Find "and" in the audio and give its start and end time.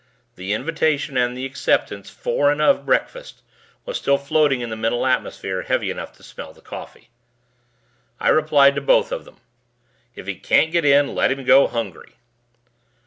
1.15-1.37, 2.51-2.59